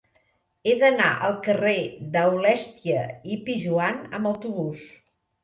He 0.69 0.71
d'anar 0.83 1.09
al 1.27 1.35
carrer 1.47 1.75
d'Aulèstia 2.15 3.05
i 3.35 3.39
Pijoan 3.51 4.03
amb 4.21 4.33
autobús. 4.33 4.83